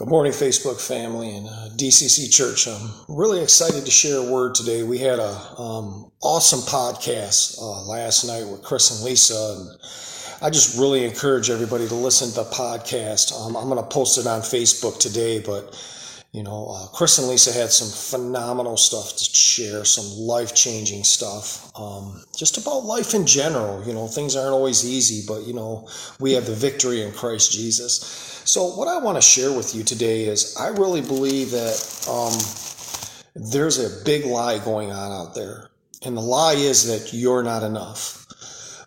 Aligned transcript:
Good 0.00 0.08
morning, 0.08 0.32
Facebook 0.32 0.80
family 0.80 1.36
and 1.36 1.46
uh, 1.46 1.68
DCC 1.76 2.32
Church. 2.32 2.66
I'm 2.66 2.90
really 3.06 3.42
excited 3.42 3.84
to 3.84 3.90
share 3.90 4.16
a 4.16 4.32
word 4.32 4.54
today. 4.54 4.82
We 4.82 4.96
had 4.96 5.18
a 5.18 5.60
um, 5.60 6.10
awesome 6.22 6.60
podcast 6.60 7.60
uh, 7.60 7.82
last 7.82 8.24
night 8.24 8.48
with 8.48 8.62
Chris 8.62 8.90
and 8.96 9.04
Lisa, 9.04 9.58
and 9.58 9.78
I 10.40 10.48
just 10.48 10.78
really 10.78 11.04
encourage 11.04 11.50
everybody 11.50 11.86
to 11.86 11.94
listen 11.94 12.30
to 12.30 12.34
the 12.36 12.44
podcast. 12.44 13.38
Um, 13.38 13.54
I'm 13.54 13.68
going 13.68 13.76
to 13.76 13.86
post 13.90 14.16
it 14.16 14.26
on 14.26 14.40
Facebook 14.40 14.98
today, 14.98 15.38
but 15.38 15.74
you 16.32 16.44
know, 16.44 16.68
uh, 16.70 16.86
Chris 16.88 17.18
and 17.18 17.26
Lisa 17.28 17.52
had 17.52 17.70
some 17.70 17.88
phenomenal 17.88 18.76
stuff 18.76 19.16
to 19.16 19.24
share, 19.24 19.84
some 19.84 20.06
life 20.16 20.54
changing 20.54 21.02
stuff, 21.02 21.72
um, 21.76 22.22
just 22.36 22.56
about 22.56 22.84
life 22.84 23.14
in 23.14 23.26
general. 23.26 23.84
You 23.84 23.94
know, 23.94 24.06
things 24.06 24.36
aren't 24.36 24.52
always 24.52 24.84
easy, 24.84 25.26
but 25.26 25.44
you 25.44 25.54
know, 25.54 25.88
we 26.20 26.32
have 26.34 26.46
the 26.46 26.54
victory 26.54 27.02
in 27.02 27.12
Christ 27.12 27.50
Jesus. 27.50 27.98
So, 28.44 28.68
what 28.76 28.86
I 28.86 28.98
want 28.98 29.16
to 29.16 29.22
share 29.22 29.52
with 29.52 29.74
you 29.74 29.82
today 29.82 30.26
is 30.26 30.56
I 30.56 30.68
really 30.68 31.00
believe 31.00 31.50
that 31.50 32.06
um, 32.08 32.32
there's 33.34 33.78
a 33.78 34.04
big 34.04 34.24
lie 34.24 34.58
going 34.58 34.92
on 34.92 35.10
out 35.10 35.34
there. 35.34 35.70
And 36.02 36.16
the 36.16 36.22
lie 36.22 36.54
is 36.54 36.86
that 36.86 37.12
you're 37.12 37.42
not 37.42 37.62
enough. 37.62 38.26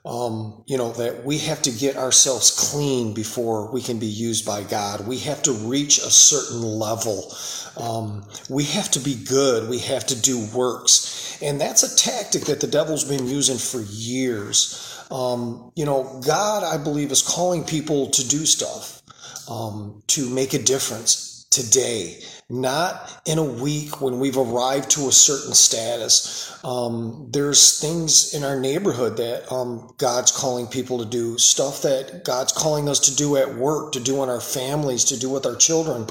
Um, 0.06 0.64
you 0.68 0.78
know, 0.78 0.92
that 0.94 1.24
we 1.24 1.38
have 1.40 1.62
to 1.62 1.72
get 1.72 1.96
ourselves 1.96 2.72
clean 2.72 3.14
before 3.14 3.72
we 3.72 3.82
can 3.82 4.00
be 4.00 4.08
used 4.08 4.46
by 4.46 4.64
God. 4.64 5.08
We 5.08 5.18
have 5.20 5.42
to 5.44 5.54
reach 5.54 5.98
a 6.00 6.12
certain 6.12 6.62
level. 6.62 7.34
Um, 7.78 8.26
we 8.50 8.66
have 8.66 8.92
to 8.92 9.00
be 9.00 9.16
good. 9.16 9.70
We 9.70 9.80
have 9.80 10.06
to 10.08 10.20
do 10.20 10.46
works. 10.54 11.40
And 11.42 11.60
that's 11.60 11.84
a 11.84 11.96
tactic 11.96 12.44
that 12.44 12.60
the 12.60 12.68
devil's 12.68 13.06
been 13.06 13.28
using 13.28 13.58
for 13.58 13.82
years. 13.82 15.06
Um, 15.10 15.72
you 15.76 15.86
know, 15.86 16.22
God, 16.26 16.64
I 16.64 16.82
believe, 16.84 17.12
is 17.12 17.22
calling 17.22 17.64
people 17.64 18.10
to 18.10 18.28
do 18.28 18.46
stuff 18.46 19.02
um, 19.50 20.04
to 20.08 20.30
make 20.30 20.54
a 20.54 20.60
difference 20.60 21.46
today, 21.50 22.20
not 22.50 23.22
in 23.26 23.38
a 23.38 23.44
week 23.44 24.02
when 24.02 24.20
we've 24.20 24.38
arrived 24.38 24.92
to 24.92 25.08
a 25.08 25.12
certain 25.12 25.54
status. 25.54 26.58
Um, 26.64 27.28
there's 27.32 27.80
things 27.80 28.34
in 28.34 28.44
our 28.44 28.60
neighborhood 28.60 29.18
that 29.18 29.52
um, 29.52 29.94
God's 29.98 30.32
calling 30.32 30.68
people 30.68 31.00
to 31.00 31.06
do, 31.06 31.38
stuff 31.38 31.82
that 31.82 32.24
God's 32.24 32.52
calling 32.52 32.88
us 32.90 33.00
to 33.00 33.16
do 33.16 33.38
at 33.38 33.56
work, 33.56 33.92
to 33.94 34.00
do 34.00 34.22
in 34.24 34.30
our 34.30 34.42
families, 34.42 35.04
to 35.06 35.20
do 35.20 35.30
with 35.30 35.46
our 35.46 35.56
children. 35.56 36.08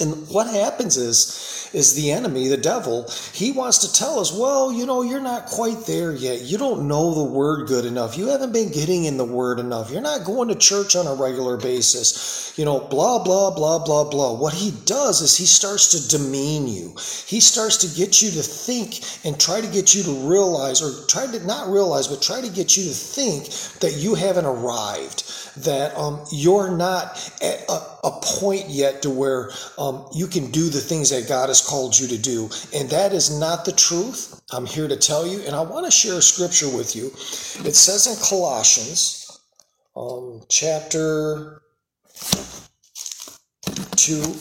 And 0.00 0.28
what 0.28 0.46
happens 0.48 0.96
is, 0.96 1.70
is 1.72 1.94
the 1.94 2.12
enemy, 2.12 2.48
the 2.48 2.56
devil, 2.56 3.08
he 3.32 3.52
wants 3.52 3.78
to 3.78 3.92
tell 3.92 4.18
us, 4.18 4.32
well, 4.32 4.72
you 4.72 4.86
know, 4.86 5.02
you're 5.02 5.20
not 5.20 5.46
quite 5.46 5.86
there 5.86 6.12
yet. 6.12 6.42
You 6.42 6.58
don't 6.58 6.86
know 6.88 7.14
the 7.14 7.24
word 7.24 7.68
good 7.68 7.84
enough. 7.84 8.16
You 8.16 8.28
haven't 8.28 8.52
been 8.52 8.70
getting 8.70 9.04
in 9.04 9.16
the 9.16 9.24
word 9.24 9.58
enough. 9.58 9.90
You're 9.90 10.00
not 10.00 10.24
going 10.24 10.48
to 10.48 10.54
church 10.54 10.94
on 10.94 11.06
a 11.06 11.14
regular 11.14 11.56
basis. 11.56 12.52
You 12.56 12.64
know, 12.64 12.78
blah, 12.78 13.22
blah, 13.24 13.54
blah, 13.54 13.84
blah, 13.84 14.04
blah. 14.04 14.34
What 14.34 14.54
he 14.54 14.72
does 14.84 15.20
is 15.20 15.36
he 15.36 15.46
starts 15.46 15.88
to 15.90 16.16
demean 16.16 16.68
you. 16.68 16.90
He 17.26 17.40
starts 17.40 17.78
to 17.78 17.96
get 17.96 18.22
you 18.22 18.30
to 18.30 18.42
think 18.42 19.00
and 19.24 19.40
try 19.40 19.60
to 19.60 19.66
get 19.66 19.94
you 19.94 20.04
to 20.04 20.12
realize, 20.28 20.80
or 20.80 21.06
try 21.08 21.26
to 21.26 21.44
not 21.44 21.68
realize, 21.68 22.06
but 22.06 22.22
try 22.22 22.40
to 22.40 22.48
get 22.48 22.76
you 22.76 22.84
to 22.84 22.94
think 22.94 23.46
that 23.80 23.96
you 23.96 24.14
haven't 24.14 24.46
arrived, 24.46 25.23
that 25.58 25.96
um, 25.96 26.24
you're 26.32 26.76
not 26.76 27.32
at 27.42 27.64
a, 27.68 28.06
a 28.06 28.20
point 28.22 28.68
yet 28.68 29.02
to 29.02 29.10
where 29.10 29.50
um, 29.78 30.06
you 30.14 30.26
can 30.26 30.50
do 30.50 30.68
the 30.68 30.80
things 30.80 31.10
that 31.10 31.28
God 31.28 31.48
has 31.48 31.60
called 31.60 31.98
you 31.98 32.08
to 32.08 32.18
do. 32.18 32.50
And 32.74 32.88
that 32.90 33.12
is 33.12 33.38
not 33.38 33.64
the 33.64 33.72
truth. 33.72 34.40
I'm 34.52 34.66
here 34.66 34.88
to 34.88 34.96
tell 34.96 35.26
you, 35.26 35.40
and 35.42 35.54
I 35.54 35.62
want 35.62 35.86
to 35.86 35.90
share 35.90 36.18
a 36.18 36.22
scripture 36.22 36.68
with 36.68 36.96
you. 36.96 37.06
It 37.66 37.74
says 37.74 38.06
in 38.06 38.16
Colossians, 38.28 39.40
um, 39.96 40.42
chapter 40.48 41.62
2, 43.96 44.34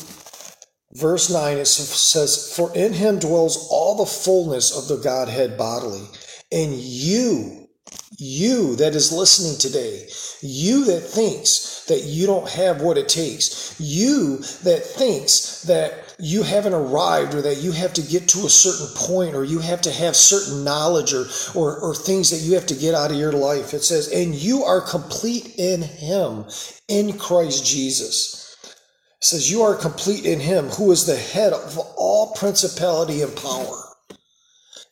verse 0.94 1.30
9, 1.30 1.58
it 1.58 1.66
says, 1.66 2.53
For 2.55 2.73
in 2.75 2.94
him 2.94 3.20
dwells 3.20 3.67
all 3.70 3.95
the 3.95 4.05
fullness 4.05 4.75
of 4.75 4.88
the 4.88 5.03
Godhead 5.03 5.58
bodily, 5.58 6.08
and 6.52 6.73
you, 6.73 7.62
you 8.17 8.75
that 8.77 8.95
is 8.95 9.11
listening 9.11 9.57
today, 9.57 10.07
you 10.41 10.85
that 10.85 11.01
thinks 11.01 11.85
that 11.87 12.03
you 12.03 12.25
don't 12.25 12.49
have 12.49 12.81
what 12.81 12.97
it 12.97 13.09
takes, 13.09 13.79
you 13.79 14.37
that 14.63 14.83
thinks 14.85 15.63
that 15.63 16.15
you 16.19 16.43
haven't 16.43 16.73
arrived 16.73 17.33
or 17.33 17.41
that 17.41 17.57
you 17.57 17.71
have 17.71 17.93
to 17.93 18.01
get 18.01 18.27
to 18.29 18.45
a 18.45 18.49
certain 18.49 18.87
point 18.95 19.35
or 19.35 19.43
you 19.43 19.59
have 19.59 19.81
to 19.81 19.91
have 19.91 20.15
certain 20.15 20.63
knowledge 20.63 21.13
or, 21.13 21.25
or, 21.55 21.79
or 21.79 21.95
things 21.95 22.29
that 22.29 22.47
you 22.47 22.53
have 22.53 22.67
to 22.67 22.75
get 22.75 22.95
out 22.95 23.11
of 23.11 23.17
your 23.17 23.33
life. 23.33 23.73
It 23.73 23.83
says, 23.83 24.11
and 24.11 24.33
you 24.33 24.63
are 24.63 24.81
complete 24.81 25.55
in 25.57 25.81
Him, 25.81 26.45
in 26.87 27.17
Christ 27.17 27.65
Jesus. 27.65 28.57
It 29.21 29.25
says, 29.25 29.51
you 29.51 29.63
are 29.63 29.75
complete 29.75 30.25
in 30.25 30.39
Him 30.39 30.69
who 30.69 30.91
is 30.91 31.05
the 31.05 31.17
head 31.17 31.53
of 31.53 31.77
all 31.97 32.33
principality 32.35 33.21
and 33.21 33.35
power. 33.35 33.83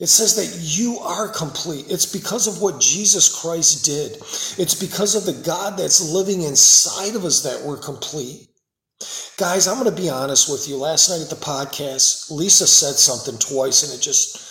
It 0.02 0.10
says 0.10 0.36
that 0.36 0.60
you 0.60 0.98
are 0.98 1.28
complete. 1.28 1.86
It's 1.88 2.12
because 2.12 2.48
of 2.48 2.60
what 2.60 2.82
Jesus 2.82 3.30
Christ 3.30 3.86
did. 3.86 4.14
It's 4.60 4.74
because 4.74 5.14
of 5.14 5.26
the 5.26 5.44
God 5.44 5.78
that's 5.78 6.02
living 6.02 6.42
inside 6.42 7.16
of 7.16 7.24
us 7.24 7.44
that 7.44 7.62
we're 7.62 7.78
complete. 7.78 8.48
Guys, 9.38 9.68
I'm 9.68 9.78
going 9.78 9.96
to 9.96 10.02
be 10.02 10.10
honest 10.10 10.52
with 10.52 10.68
you. 10.68 10.76
Last 10.76 11.10
night 11.10 11.22
at 11.22 11.30
the 11.30 11.36
podcast, 11.36 12.32
Lisa 12.32 12.66
said 12.66 12.96
something 12.96 13.38
twice 13.38 13.84
and 13.84 13.94
it 13.94 14.02
just 14.02 14.50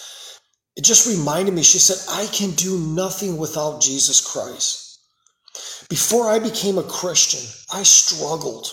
it 0.77 0.84
just 0.84 1.09
reminded 1.09 1.53
me. 1.53 1.65
She 1.65 1.78
said, 1.78 1.99
"I 2.09 2.27
can 2.27 2.53
do 2.53 2.78
nothing 2.78 3.37
without 3.37 3.82
Jesus 3.82 4.21
Christ." 4.21 5.00
Before 5.88 6.31
I 6.31 6.38
became 6.38 6.78
a 6.78 6.84
Christian, 6.84 7.41
I 7.72 7.82
struggled. 7.82 8.72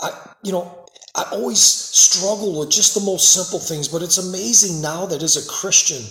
I 0.00 0.12
you 0.42 0.52
know, 0.52 0.86
I 1.16 1.22
always 1.30 1.60
struggle 1.60 2.58
with 2.58 2.70
just 2.70 2.94
the 2.94 3.00
most 3.00 3.32
simple 3.32 3.60
things, 3.60 3.86
but 3.86 4.02
it's 4.02 4.18
amazing 4.18 4.82
now 4.82 5.06
that 5.06 5.22
as 5.22 5.36
a 5.36 5.48
Christian, 5.48 6.02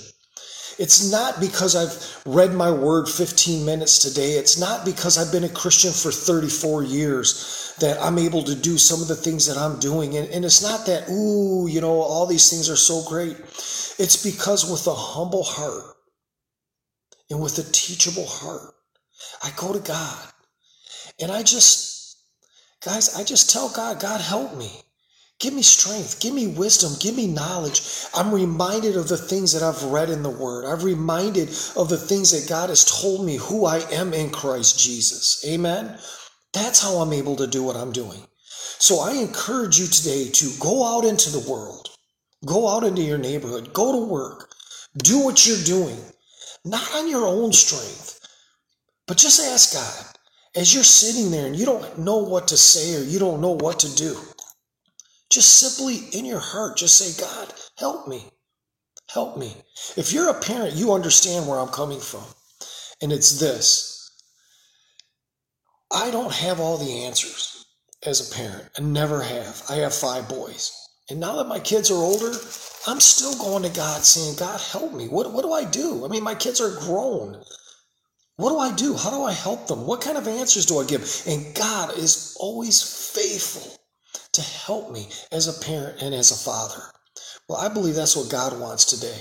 it's 0.80 1.12
not 1.12 1.40
because 1.40 1.76
I've 1.76 2.24
read 2.26 2.54
my 2.54 2.72
word 2.72 3.08
15 3.08 3.66
minutes 3.66 4.00
today. 4.00 4.32
It's 4.34 4.58
not 4.58 4.86
because 4.86 5.18
I've 5.18 5.32
been 5.32 5.44
a 5.44 5.50
Christian 5.50 5.92
for 5.92 6.12
34 6.12 6.84
years 6.84 7.76
that 7.80 8.02
I'm 8.02 8.18
able 8.18 8.44
to 8.44 8.56
do 8.56 8.78
some 8.78 9.02
of 9.02 9.08
the 9.08 9.16
things 9.16 9.46
that 9.48 9.58
I'm 9.58 9.80
doing. 9.80 10.16
And, 10.16 10.28
and 10.30 10.46
it's 10.46 10.64
not 10.64 10.86
that, 10.86 11.10
ooh, 11.10 11.68
you 11.68 11.82
know, 11.82 12.02
all 12.02 12.26
these 12.26 12.50
things 12.50 12.70
are 12.70 12.76
so 12.76 13.04
great. 13.08 13.38
It's 14.00 14.24
because 14.24 14.70
with 14.70 14.88
a 14.88 14.96
humble 14.96 15.44
heart 15.44 15.96
and 17.30 17.42
with 17.42 17.60
a 17.60 17.72
teachable 17.72 18.26
heart, 18.26 18.74
I 19.44 19.52
go 19.58 19.74
to 19.74 19.80
God 19.80 20.28
and 21.22 21.32
I 21.32 21.44
just, 21.44 22.18
guys, 22.84 23.16
I 23.16 23.24
just 23.24 23.52
tell 23.52 23.70
God, 23.70 24.00
God, 24.00 24.22
help 24.22 24.56
me. 24.56 24.72
Give 25.44 25.54
me 25.54 25.62
strength. 25.62 26.22
Give 26.22 26.34
me 26.34 26.48
wisdom. 26.48 26.94
Give 27.02 27.18
me 27.18 27.28
knowledge. 27.28 27.82
I'm 28.14 28.34
reminded 28.34 28.96
of 28.96 29.10
the 29.10 29.18
things 29.18 29.52
that 29.52 29.62
I've 29.62 29.84
read 29.84 30.10
in 30.10 30.24
the 30.24 30.30
Word. 30.30 30.64
I'm 30.64 30.80
reminded 30.80 31.50
of 31.76 31.90
the 31.90 31.98
things 31.98 32.32
that 32.32 32.48
God 32.48 32.70
has 32.70 32.86
told 32.86 33.26
me 33.26 33.36
who 33.36 33.66
I 33.66 33.80
am 33.92 34.14
in 34.14 34.30
Christ 34.30 34.80
Jesus. 34.80 35.44
Amen. 35.46 36.00
That's 36.54 36.82
how 36.82 37.00
I'm 37.00 37.12
able 37.12 37.36
to 37.36 37.46
do 37.46 37.62
what 37.62 37.76
I'm 37.76 37.92
doing. 37.92 38.22
So 38.80 39.02
I 39.02 39.16
encourage 39.16 39.78
you 39.78 39.88
today 39.88 40.30
to 40.30 40.50
go 40.62 40.86
out 40.86 41.04
into 41.04 41.30
the 41.30 41.52
world, 41.52 41.90
go 42.46 42.70
out 42.70 42.86
into 42.86 43.02
your 43.02 43.18
neighborhood, 43.18 43.74
go 43.74 43.92
to 43.92 44.06
work, 44.06 44.50
do 44.96 45.26
what 45.26 45.46
you're 45.46 45.66
doing, 45.66 46.00
not 46.64 46.90
on 46.96 47.10
your 47.10 47.28
own 47.28 47.52
strength, 47.52 48.18
but 49.08 49.18
just 49.18 49.42
ask 49.42 49.74
God 49.74 50.06
as 50.56 50.74
you're 50.74 50.86
sitting 50.86 51.32
there 51.32 51.48
and 51.48 51.58
you 51.58 51.66
don't 51.66 52.00
know 52.00 52.20
what 52.20 52.48
to 52.48 52.56
say 52.56 52.96
or 52.96 53.04
you 53.04 53.20
don't 53.20 53.42
know 53.42 53.58
what 53.58 53.80
to 53.80 53.94
do. 53.94 54.16
Just 55.34 55.58
simply 55.58 55.96
in 56.16 56.26
your 56.26 56.40
heart, 56.40 56.78
just 56.78 56.96
say, 56.96 57.20
God, 57.20 57.52
help 57.80 58.08
me. 58.08 58.24
Help 59.10 59.36
me. 59.36 59.52
If 59.98 60.14
you're 60.14 60.30
a 60.30 60.40
parent, 60.40 60.76
you 60.76 60.94
understand 60.94 61.48
where 61.48 61.58
I'm 61.58 61.70
coming 61.70 62.00
from. 62.00 62.26
And 63.02 63.12
it's 63.12 63.40
this 63.40 64.12
I 65.92 66.12
don't 66.12 66.32
have 66.32 66.60
all 66.60 66.78
the 66.78 67.06
answers 67.06 67.66
as 68.06 68.30
a 68.30 68.36
parent. 68.36 68.70
I 68.78 68.84
never 68.84 69.24
have. 69.24 69.64
I 69.68 69.78
have 69.78 69.96
five 69.96 70.30
boys. 70.30 70.72
And 71.10 71.20
now 71.20 71.38
that 71.38 71.48
my 71.48 71.60
kids 71.60 71.90
are 71.90 71.96
older, 71.96 72.32
I'm 72.86 73.00
still 73.00 73.36
going 73.40 73.64
to 73.64 73.76
God 73.76 74.04
saying, 74.04 74.36
God, 74.38 74.62
help 74.62 74.94
me. 74.94 75.08
What, 75.08 75.34
what 75.34 75.42
do 75.42 75.52
I 75.52 75.66
do? 75.66 76.06
I 76.06 76.10
mean, 76.10 76.24
my 76.24 76.36
kids 76.36 76.62
are 76.62 76.80
grown. 76.80 77.42
What 78.36 78.52
do 78.52 78.60
I 78.60 78.72
do? 78.72 78.96
How 78.96 79.10
do 79.10 79.24
I 79.24 79.34
help 79.34 79.66
them? 79.66 79.88
What 79.88 80.02
kind 80.02 80.20
of 80.20 80.28
answers 80.28 80.68
do 80.68 80.78
I 80.78 80.86
give? 80.86 81.24
And 81.28 81.56
God 81.56 81.98
is 81.98 82.38
always 82.40 82.84
faithful 83.16 83.80
to 84.34 84.42
help 84.42 84.92
me 84.92 85.08
as 85.32 85.48
a 85.48 85.66
parent 85.66 86.02
and 86.02 86.14
as 86.14 86.32
a 86.32 86.36
father. 86.36 86.82
Well, 87.48 87.60
I 87.60 87.70
believe 87.70 87.96
that's 87.96 88.16
what 88.16 88.30
God 88.30 88.60
wants 88.60 88.86
today. 88.86 89.18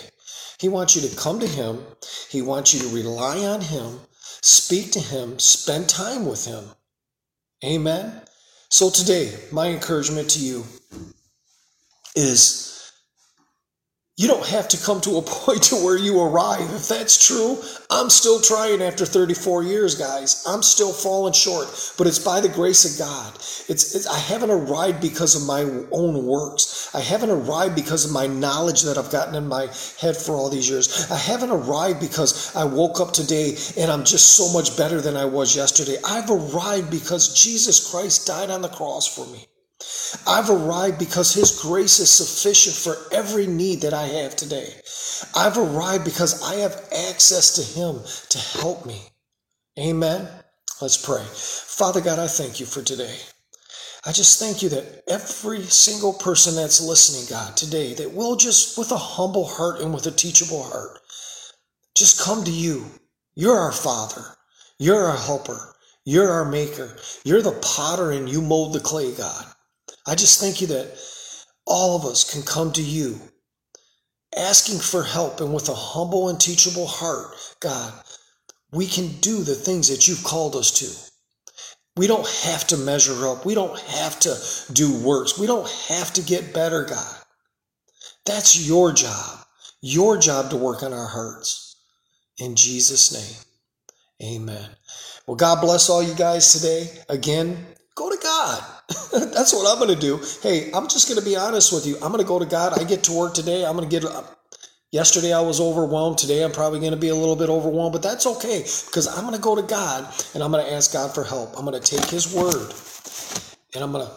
He 0.59 0.69
wants 0.69 0.94
you 0.94 1.09
to 1.09 1.17
come 1.17 1.41
to 1.41 1.47
Him, 1.47 1.85
He 2.29 2.43
wants 2.43 2.73
you 2.73 2.81
to 2.81 2.94
rely 2.94 3.38
on 3.44 3.61
Him, 3.61 4.00
speak 4.41 4.93
to 4.93 5.00
Him, 5.00 5.38
spend 5.38 5.88
time 5.88 6.26
with 6.26 6.44
Him. 6.47 6.64
Amen. 7.64 8.23
So, 8.69 8.91
today, 8.91 9.35
my 9.50 9.69
encouragement 9.69 10.31
to 10.31 10.38
you 10.38 10.64
is 12.17 12.71
You 14.22 14.28
don't 14.28 14.46
have 14.46 14.69
to 14.69 14.76
come 14.76 15.00
to 15.00 15.16
a 15.16 15.22
point 15.42 15.64
to 15.64 15.74
where 15.74 15.98
you 15.98 16.20
arrive. 16.22 16.72
If 16.72 16.86
that's 16.86 17.26
true, 17.26 17.60
I'm 17.90 18.08
still 18.08 18.40
trying 18.40 18.80
after 18.80 19.04
34 19.04 19.64
years, 19.64 19.96
guys. 19.96 20.44
I'm 20.46 20.62
still 20.62 20.92
falling 20.92 21.32
short, 21.32 21.66
but 21.98 22.06
it's 22.06 22.20
by 22.20 22.40
the 22.40 22.48
grace 22.48 22.84
of 22.84 23.04
God. 23.04 23.34
It's, 23.69 23.96
it's 23.96 24.06
I 24.06 24.16
haven't 24.16 24.52
arrived 24.52 25.00
because 25.00 25.34
of 25.34 25.44
my 25.44 25.62
own 25.90 26.24
works. 26.24 26.88
I 26.94 27.00
haven't 27.00 27.30
arrived 27.30 27.74
because 27.74 28.04
of 28.04 28.12
my 28.12 28.28
knowledge 28.28 28.82
that 28.82 28.96
I've 28.96 29.10
gotten 29.10 29.34
in 29.34 29.48
my 29.48 29.62
head 29.98 30.16
for 30.16 30.36
all 30.36 30.48
these 30.48 30.70
years. 30.70 31.10
I 31.10 31.16
haven't 31.16 31.50
arrived 31.50 31.98
because 31.98 32.54
I 32.54 32.62
woke 32.62 33.00
up 33.00 33.12
today 33.12 33.56
and 33.76 33.90
I'm 33.90 34.04
just 34.04 34.36
so 34.36 34.52
much 34.52 34.76
better 34.76 35.00
than 35.00 35.16
I 35.16 35.25
was 35.25 35.56
yesterday. 35.56 35.96
I've 36.04 36.30
arrived 36.30 36.92
because 36.92 37.34
Jesus 37.34 37.90
Christ 37.90 38.28
died 38.28 38.50
on 38.50 38.62
the 38.62 38.68
cross 38.68 39.12
for 39.12 39.26
me. 39.26 39.48
I've 40.26 40.50
arrived 40.50 40.99
because 40.99 41.35
His 41.35 41.61
grace 41.62 41.99
is 41.99 42.11
sufficient 42.11 42.76
for 42.76 43.14
every 43.14 43.47
need 43.47 43.82
that 43.82 43.94
I 43.94 44.06
have 44.06 44.37
today. 44.37 44.69
I've 45.37 45.59
arrived 45.59 46.05
because 46.05 46.43
I 46.43 46.56
have 46.56 46.88
access 47.11 47.55
to 47.56 47.81
Him 47.81 48.00
to 48.31 48.38
help 48.61 48.87
me. 48.87 49.00
Amen. 49.79 50.29
Let's 50.81 51.05
pray. 51.05 51.25
Father 51.25 52.00
God, 52.00 52.19
I 52.19 52.26
thank 52.26 52.61
you 52.61 52.67
for 52.67 52.82
today. 52.82 53.17
I 54.05 54.12
just 54.12 54.41
thank 54.41 54.62
you 54.62 54.69
that 54.70 55.05
every 55.09 55.62
single 55.62 56.12
person 56.12 56.56
that's 56.56 56.81
listening, 56.81 57.26
God, 57.31 57.56
today, 57.56 57.94
that 57.94 58.12
will 58.14 58.37
just 58.37 58.76
with 58.76 58.91
a 58.91 58.97
humble 58.97 59.47
heart 59.47 59.81
and 59.81 59.94
with 59.94 60.06
a 60.06 60.11
teachable 60.11 60.64
heart, 60.64 60.99
just 61.94 62.20
come 62.20 62.44
to 62.44 62.50
you. 62.50 62.87
You're 63.37 63.59
our 63.59 63.73
Father. 63.73 64.25
You're 64.79 65.06
our 65.06 65.17
helper. 65.17 65.76
You're 66.05 66.31
our 66.31 66.44
maker. 66.44 66.97
You're 67.25 67.43
the 67.43 67.59
potter 67.62 68.11
and 68.11 68.29
you 68.29 68.43
mold 68.43 68.73
the 68.73 68.81
clay, 68.81 69.14
God. 69.14 69.47
I 70.06 70.14
just 70.14 70.40
thank 70.40 70.60
you 70.60 70.66
that 70.69 70.99
all 71.66 71.96
of 71.96 72.04
us 72.04 72.31
can 72.32 72.43
come 72.43 72.72
to 72.72 72.82
you 72.82 73.20
asking 74.37 74.78
for 74.78 75.02
help 75.02 75.40
and 75.40 75.52
with 75.52 75.69
a 75.69 75.75
humble 75.75 76.28
and 76.28 76.40
teachable 76.40 76.87
heart, 76.87 77.34
God, 77.60 77.93
we 78.72 78.87
can 78.87 79.08
do 79.20 79.43
the 79.43 79.54
things 79.54 79.88
that 79.88 80.08
you've 80.08 80.25
called 80.25 80.56
us 80.56 80.70
to. 80.78 81.12
We 81.96 82.06
don't 82.06 82.26
have 82.44 82.66
to 82.69 82.78
measure 82.78 83.28
up. 83.28 83.44
We 83.44 83.54
don't 83.54 83.78
have 83.78 84.19
to 84.20 84.34
do 84.72 84.99
works. 85.02 85.38
We 85.38 85.46
don't 85.46 85.69
have 85.88 86.12
to 86.14 86.22
get 86.22 86.54
better, 86.54 86.84
God. 86.84 87.16
That's 88.25 88.66
your 88.66 88.93
job. 88.93 89.40
Your 89.82 90.16
job 90.16 90.50
to 90.50 90.56
work 90.56 90.82
on 90.82 90.94
our 90.94 91.08
hearts. 91.08 91.76
In 92.38 92.56
Jesus' 92.56 93.12
name, 93.12 94.37
amen. 94.37 94.70
Well, 95.26 95.37
God 95.37 95.60
bless 95.60 95.90
all 95.90 96.02
you 96.02 96.14
guys 96.14 96.52
today. 96.52 96.88
Again, 97.08 97.66
God. 98.42 98.64
That's 99.34 99.52
what 99.52 99.70
I'm 99.70 99.78
going 99.78 99.94
to 99.94 100.00
do. 100.00 100.20
Hey, 100.42 100.70
I'm 100.72 100.88
just 100.88 101.08
going 101.08 101.18
to 101.18 101.24
be 101.24 101.36
honest 101.36 101.72
with 101.72 101.86
you. 101.86 101.94
I'm 101.96 102.12
going 102.12 102.22
to 102.22 102.28
go 102.28 102.38
to 102.38 102.46
God. 102.46 102.78
I 102.78 102.84
get 102.84 103.04
to 103.04 103.12
work 103.12 103.34
today. 103.34 103.64
I'm 103.64 103.76
going 103.76 103.88
to 103.88 104.00
get. 104.00 104.10
Yesterday 104.90 105.32
I 105.32 105.40
was 105.40 105.60
overwhelmed. 105.60 106.18
Today 106.18 106.44
I'm 106.44 106.52
probably 106.52 106.80
going 106.80 106.92
to 106.92 106.98
be 106.98 107.08
a 107.08 107.14
little 107.14 107.36
bit 107.36 107.48
overwhelmed, 107.48 107.92
but 107.92 108.02
that's 108.02 108.26
okay 108.26 108.58
because 108.58 109.06
I'm 109.06 109.22
going 109.22 109.34
to 109.34 109.40
go 109.40 109.56
to 109.56 109.62
God 109.62 110.12
and 110.34 110.42
I'm 110.42 110.50
going 110.50 110.64
to 110.66 110.72
ask 110.72 110.92
God 110.92 111.14
for 111.14 111.24
help. 111.24 111.56
I'm 111.56 111.64
going 111.64 111.80
to 111.80 111.96
take 111.96 112.10
His 112.10 112.34
word 112.34 112.74
and 113.74 113.82
I'm 113.82 113.92
going 113.92 114.06
to 114.06 114.12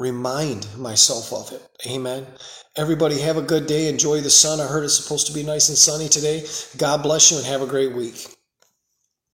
remind 0.00 0.66
myself 0.76 1.32
of 1.32 1.52
it. 1.52 1.62
Amen. 1.88 2.26
Everybody 2.76 3.20
have 3.20 3.36
a 3.36 3.42
good 3.42 3.66
day. 3.66 3.88
Enjoy 3.88 4.20
the 4.20 4.30
sun. 4.30 4.60
I 4.60 4.66
heard 4.66 4.84
it's 4.84 5.00
supposed 5.00 5.28
to 5.28 5.32
be 5.32 5.44
nice 5.44 5.68
and 5.68 5.78
sunny 5.78 6.08
today. 6.08 6.44
God 6.78 7.02
bless 7.04 7.30
you 7.30 7.36
and 7.38 7.46
have 7.46 7.62
a 7.62 7.66
great 7.66 7.94
week. 7.94 8.26